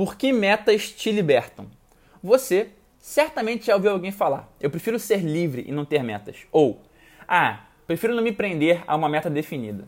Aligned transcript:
Por 0.00 0.16
que 0.16 0.32
metas 0.32 0.90
te 0.90 1.12
libertam? 1.12 1.66
Você 2.22 2.70
certamente 2.98 3.66
já 3.66 3.74
ouviu 3.74 3.90
alguém 3.90 4.10
falar: 4.10 4.50
eu 4.58 4.70
prefiro 4.70 4.98
ser 4.98 5.18
livre 5.18 5.62
e 5.68 5.72
não 5.72 5.84
ter 5.84 6.02
metas. 6.02 6.46
Ou, 6.50 6.80
ah, 7.28 7.66
prefiro 7.86 8.14
não 8.14 8.22
me 8.22 8.32
prender 8.32 8.82
a 8.86 8.96
uma 8.96 9.10
meta 9.10 9.28
definida. 9.28 9.86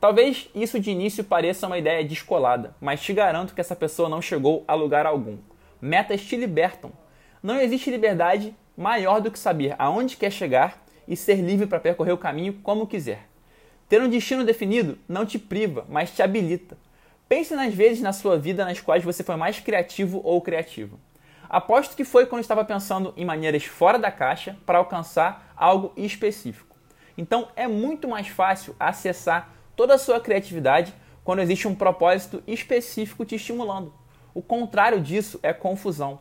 Talvez 0.00 0.48
isso 0.54 0.78
de 0.78 0.92
início 0.92 1.24
pareça 1.24 1.66
uma 1.66 1.76
ideia 1.76 2.06
descolada, 2.06 2.72
mas 2.80 3.00
te 3.00 3.12
garanto 3.12 3.52
que 3.52 3.60
essa 3.60 3.74
pessoa 3.74 4.08
não 4.08 4.22
chegou 4.22 4.62
a 4.68 4.74
lugar 4.74 5.06
algum. 5.06 5.38
Metas 5.82 6.22
te 6.22 6.36
libertam. 6.36 6.92
Não 7.42 7.60
existe 7.60 7.90
liberdade 7.90 8.54
maior 8.76 9.20
do 9.20 9.28
que 9.28 9.40
saber 9.40 9.74
aonde 9.76 10.16
quer 10.16 10.30
chegar 10.30 10.86
e 11.08 11.16
ser 11.16 11.40
livre 11.40 11.66
para 11.66 11.80
percorrer 11.80 12.12
o 12.12 12.16
caminho 12.16 12.52
como 12.62 12.86
quiser. 12.86 13.26
Ter 13.88 14.00
um 14.00 14.08
destino 14.08 14.44
definido 14.44 14.96
não 15.08 15.26
te 15.26 15.36
priva, 15.36 15.84
mas 15.88 16.12
te 16.12 16.22
habilita. 16.22 16.78
Pense 17.28 17.54
nas 17.54 17.74
vezes 17.74 18.00
na 18.00 18.12
sua 18.12 18.38
vida 18.38 18.64
nas 18.64 18.80
quais 18.80 19.04
você 19.04 19.22
foi 19.22 19.36
mais 19.36 19.60
criativo 19.60 20.22
ou 20.24 20.40
criativa. 20.40 20.96
Aposto 21.46 21.94
que 21.94 22.04
foi 22.04 22.24
quando 22.24 22.40
estava 22.40 22.64
pensando 22.64 23.12
em 23.16 23.24
maneiras 23.24 23.64
fora 23.64 23.98
da 23.98 24.10
caixa 24.10 24.56
para 24.64 24.78
alcançar 24.78 25.52
algo 25.54 25.92
específico. 25.94 26.74
Então 27.18 27.48
é 27.54 27.66
muito 27.66 28.08
mais 28.08 28.28
fácil 28.28 28.74
acessar 28.80 29.50
toda 29.76 29.94
a 29.94 29.98
sua 29.98 30.20
criatividade 30.20 30.94
quando 31.22 31.40
existe 31.40 31.68
um 31.68 31.74
propósito 31.74 32.42
específico 32.46 33.26
te 33.26 33.34
estimulando. 33.34 33.92
O 34.32 34.40
contrário 34.40 35.00
disso 35.00 35.38
é 35.42 35.52
confusão. 35.52 36.20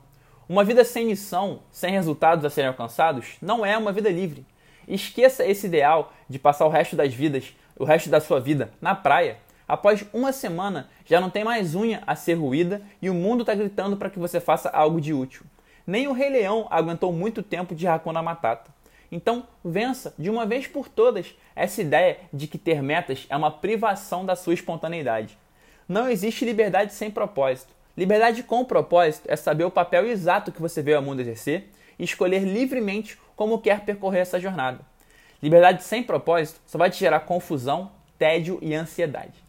Uma 0.49 0.63
vida 0.63 0.83
sem 0.83 1.05
missão, 1.05 1.61
sem 1.71 1.91
resultados 1.91 2.43
a 2.43 2.49
serem 2.49 2.69
alcançados, 2.69 3.37
não 3.41 3.65
é 3.65 3.77
uma 3.77 3.93
vida 3.93 4.09
livre. 4.09 4.45
Esqueça 4.87 5.45
esse 5.45 5.67
ideal 5.67 6.11
de 6.29 6.39
passar 6.39 6.65
o 6.65 6.69
resto 6.69 6.95
das 6.95 7.13
vidas, 7.13 7.55
o 7.77 7.85
resto 7.85 8.09
da 8.09 8.19
sua 8.19 8.39
vida 8.39 8.73
na 8.81 8.95
praia 8.95 9.37
Após 9.67 10.05
uma 10.13 10.31
semana, 10.31 10.89
já 11.05 11.19
não 11.19 11.29
tem 11.29 11.43
mais 11.43 11.75
unha 11.75 12.01
a 12.07 12.15
ser 12.15 12.35
ruída 12.35 12.81
e 13.01 13.09
o 13.09 13.13
mundo 13.13 13.41
está 13.41 13.53
gritando 13.53 13.97
para 13.97 14.09
que 14.09 14.17
você 14.17 14.39
faça 14.39 14.69
algo 14.69 15.01
de 15.01 15.13
útil. 15.13 15.43
Nem 15.85 16.07
o 16.07 16.13
Rei 16.13 16.29
Leão 16.29 16.67
aguentou 16.69 17.11
muito 17.11 17.43
tempo 17.43 17.75
de 17.75 17.85
Hakuna 17.85 18.21
Matata. 18.21 18.71
Então, 19.11 19.47
vença 19.63 20.13
de 20.17 20.29
uma 20.29 20.45
vez 20.45 20.67
por 20.67 20.87
todas 20.87 21.35
essa 21.55 21.81
ideia 21.81 22.17
de 22.31 22.47
que 22.47 22.57
ter 22.57 22.81
metas 22.81 23.25
é 23.29 23.35
uma 23.35 23.51
privação 23.51 24.25
da 24.25 24.35
sua 24.35 24.53
espontaneidade. 24.53 25.37
Não 25.87 26.09
existe 26.09 26.45
liberdade 26.45 26.93
sem 26.93 27.09
propósito. 27.09 27.73
Liberdade 27.95 28.43
com 28.43 28.63
propósito 28.63 29.25
é 29.27 29.35
saber 29.35 29.63
o 29.63 29.71
papel 29.71 30.07
exato 30.07 30.51
que 30.51 30.61
você 30.61 30.81
veio 30.81 30.97
ao 30.97 31.03
mundo 31.03 31.21
exercer 31.21 31.69
e 31.97 32.03
escolher 32.03 32.43
livremente 32.43 33.17
como 33.35 33.59
quer 33.59 33.81
percorrer 33.81 34.19
essa 34.19 34.39
jornada. 34.39 34.79
Liberdade 35.41 35.83
sem 35.83 36.03
propósito 36.03 36.59
só 36.65 36.77
vai 36.77 36.89
te 36.89 36.99
gerar 36.99 37.21
confusão, 37.21 37.91
tédio 38.17 38.59
e 38.61 38.73
ansiedade. 38.73 39.46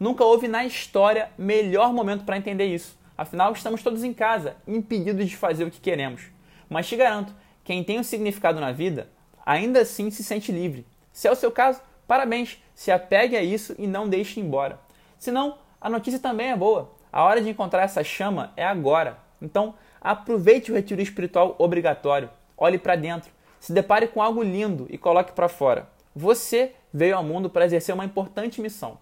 Nunca 0.00 0.24
houve 0.24 0.48
na 0.48 0.64
história 0.64 1.30
melhor 1.36 1.92
momento 1.92 2.24
para 2.24 2.38
entender 2.38 2.64
isso. 2.64 2.98
Afinal, 3.18 3.52
estamos 3.52 3.82
todos 3.82 4.02
em 4.02 4.14
casa, 4.14 4.56
impedidos 4.66 5.28
de 5.28 5.36
fazer 5.36 5.64
o 5.64 5.70
que 5.70 5.78
queremos. 5.78 6.22
Mas 6.70 6.88
te 6.88 6.96
garanto, 6.96 7.34
quem 7.62 7.84
tem 7.84 8.00
um 8.00 8.02
significado 8.02 8.58
na 8.58 8.72
vida, 8.72 9.10
ainda 9.44 9.82
assim 9.82 10.10
se 10.10 10.24
sente 10.24 10.50
livre. 10.50 10.86
Se 11.12 11.28
é 11.28 11.30
o 11.30 11.36
seu 11.36 11.52
caso, 11.52 11.82
parabéns, 12.08 12.56
se 12.74 12.90
apegue 12.90 13.36
a 13.36 13.42
isso 13.42 13.74
e 13.78 13.86
não 13.86 14.08
deixe 14.08 14.40
embora. 14.40 14.80
Se 15.18 15.30
não, 15.30 15.58
a 15.78 15.90
notícia 15.90 16.18
também 16.18 16.50
é 16.50 16.56
boa. 16.56 16.90
A 17.12 17.22
hora 17.22 17.42
de 17.42 17.50
encontrar 17.50 17.82
essa 17.82 18.02
chama 18.02 18.54
é 18.56 18.64
agora. 18.64 19.18
Então, 19.42 19.74
aproveite 20.00 20.72
o 20.72 20.74
retiro 20.74 21.02
espiritual 21.02 21.56
obrigatório. 21.58 22.30
Olhe 22.56 22.78
para 22.78 22.96
dentro, 22.96 23.30
se 23.58 23.70
depare 23.70 24.08
com 24.08 24.22
algo 24.22 24.42
lindo 24.42 24.86
e 24.88 24.96
coloque 24.96 25.32
para 25.32 25.46
fora. 25.46 25.90
Você 26.16 26.72
veio 26.90 27.18
ao 27.18 27.22
mundo 27.22 27.50
para 27.50 27.66
exercer 27.66 27.94
uma 27.94 28.06
importante 28.06 28.62
missão 28.62 28.96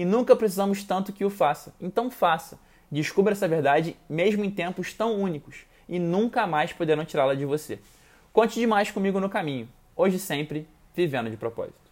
e 0.00 0.04
nunca 0.06 0.34
precisamos 0.34 0.82
tanto 0.82 1.12
que 1.12 1.26
o 1.26 1.28
faça. 1.28 1.74
Então 1.78 2.10
faça. 2.10 2.58
Descubra 2.90 3.32
essa 3.32 3.46
verdade 3.46 3.94
mesmo 4.08 4.42
em 4.42 4.50
tempos 4.50 4.94
tão 4.94 5.20
únicos 5.20 5.66
e 5.86 5.98
nunca 5.98 6.46
mais 6.46 6.72
poderão 6.72 7.04
tirá-la 7.04 7.34
de 7.34 7.44
você. 7.44 7.78
Conte 8.32 8.58
demais 8.58 8.90
comigo 8.90 9.20
no 9.20 9.28
caminho. 9.28 9.68
Hoje 9.94 10.18
sempre, 10.18 10.66
vivendo 10.96 11.28
de 11.28 11.36
propósito. 11.36 11.89